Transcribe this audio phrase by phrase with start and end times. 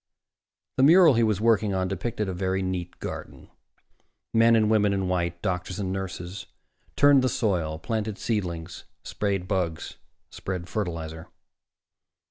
[0.77, 3.51] The mural he was working on depicted a very neat garden.
[4.33, 6.47] Men and women in white, doctors and nurses,
[6.95, 9.97] turned the soil, planted seedlings, sprayed bugs,
[10.31, 11.27] spread fertilizer.